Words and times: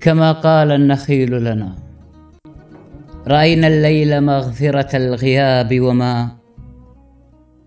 كما 0.00 0.32
قال 0.32 0.72
النخيل 0.72 1.44
لنا. 1.44 1.74
رأينا 3.26 3.66
الليل 3.66 4.20
مغفرة 4.20 4.96
الغياب 4.96 5.80
وما 5.80 6.28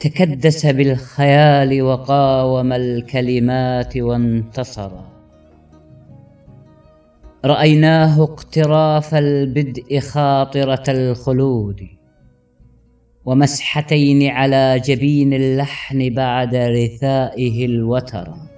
تكدس 0.00 0.66
بالخيال 0.66 1.82
وقاوم 1.82 2.72
الكلمات 2.72 3.96
وانتصر. 3.96 4.90
رأيناه 7.44 8.22
اقتراف 8.22 9.14
البدء 9.14 10.00
خاطرة 10.00 10.84
الخلود 10.88 11.80
ومسحتين 13.24 14.30
على 14.30 14.80
جبين 14.84 15.32
اللحن 15.32 16.14
بعد 16.14 16.54
رثائه 16.54 17.66
الوتر. 17.66 18.51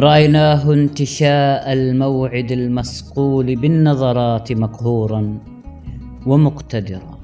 رأيناه 0.00 0.72
انتشاء 0.72 1.72
الموعد 1.72 2.52
المصقول 2.52 3.56
بالنظرات 3.56 4.52
مقهورا 4.52 5.38
ومقتدرا. 6.26 7.18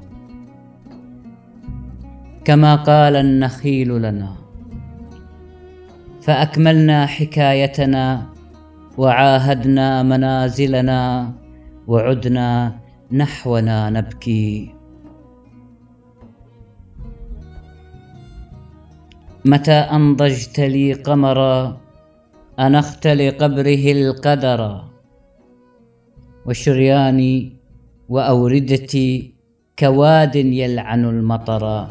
كما 2.45 2.77
قال 2.77 3.17
النخيل 3.17 4.03
لنا 4.03 4.33
فأكملنا 6.21 7.07
حكايتنا 7.07 8.27
وعاهدنا 8.99 10.03
منازلنا 10.03 11.33
وعدنا 11.87 12.79
نحونا 13.13 13.91
نبكي. 13.91 14.75
متى 19.45 19.73
أنضجت 19.73 20.61
لي 20.61 20.93
قمرا 20.93 21.86
انخت 22.59 23.07
لقبره 23.07 23.93
القدر 23.93 24.85
وشرياني 26.47 27.57
واوردتي 28.09 29.35
كواد 29.79 30.37
يلعن 30.37 31.05
المطر. 31.05 31.87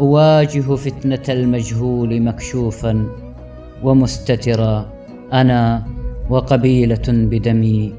أواجه 0.00 0.60
فتنة 0.60 1.22
المجهول 1.28 2.22
مكشوفا 2.22 3.06
ومستترا. 3.82 4.92
أنا 5.32 5.86
وقبيلة 6.30 7.08
بدمي 7.08 7.94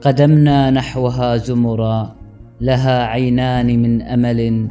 قدمنا 0.00 0.70
نحوها 0.70 1.36
زمرا. 1.36 2.16
لها 2.60 3.02
عينان 3.02 3.82
من 3.82 4.02
أمل 4.02 4.68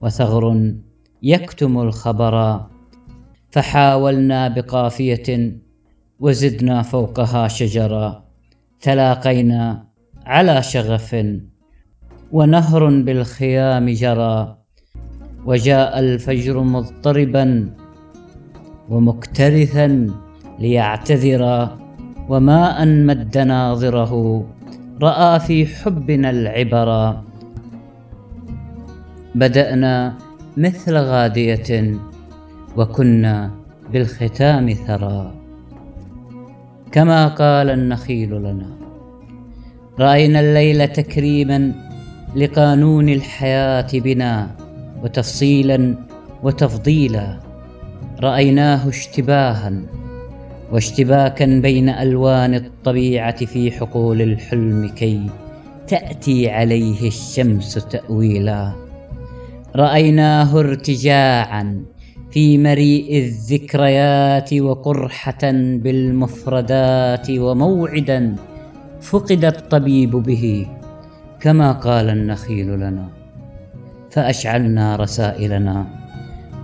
وثغر 0.00 0.74
يكتم 1.22 1.78
الخبر. 1.78 2.60
فحاولنا 3.50 4.48
بقافية 4.48 5.61
وزدنا 6.22 6.82
فوقها 6.82 7.48
شجرا 7.48 8.24
تلاقينا 8.80 9.84
على 10.26 10.62
شغف 10.62 11.26
ونهر 12.32 13.02
بالخيام 13.02 13.90
جرى 13.90 14.56
وجاء 15.46 15.98
الفجر 15.98 16.60
مضطربا 16.62 17.70
ومكترثا 18.88 20.10
ليعتذر 20.58 21.68
وما 22.28 22.82
أن 22.82 23.06
مد 23.06 23.38
ناظره 23.38 24.12
رأى 25.02 25.40
في 25.40 25.66
حبنا 25.66 26.30
العبرا. 26.30 27.24
بدأنا 29.34 30.18
مثل 30.56 30.96
غادية 30.96 31.96
وكنا 32.76 33.50
بالختام 33.92 34.70
ثرى 34.72 35.41
كما 36.92 37.28
قال 37.28 37.70
النخيل 37.70 38.30
لنا. 38.30 38.70
رأينا 40.00 40.40
الليل 40.40 40.88
تكريما 40.88 41.72
لقانون 42.36 43.08
الحياة 43.08 43.86
بنا 43.94 44.50
وتفصيلا 45.02 45.94
وتفضيلا. 46.42 47.38
رأيناه 48.22 48.88
اشتباها 48.88 49.72
واشتباكا 50.72 51.46
بين 51.46 51.88
ألوان 51.88 52.54
الطبيعة 52.54 53.44
في 53.44 53.70
حقول 53.70 54.22
الحلم 54.22 54.88
كي 54.88 55.26
تأتي 55.88 56.50
عليه 56.50 57.08
الشمس 57.08 57.74
تاويلا. 57.74 58.72
رأيناه 59.76 60.58
ارتجاعا 60.60 61.82
في 62.32 62.58
مريء 62.58 63.18
الذكريات 63.18 64.54
وقرحة 64.54 65.44
بالمفردات 65.52 67.30
وموعدا 67.30 68.36
فقد 69.00 69.44
الطبيب 69.44 70.10
به 70.10 70.66
كما 71.40 71.72
قال 71.72 72.08
النخيل 72.10 72.66
لنا. 72.66 73.08
فأشعلنا 74.10 74.96
رسائلنا 74.96 75.86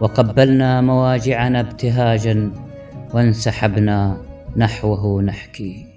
وقبلنا 0.00 0.80
مواجعنا 0.80 1.60
ابتهاجا 1.60 2.52
وانسحبنا 3.14 4.16
نحوه 4.56 5.22
نحكي 5.22 5.87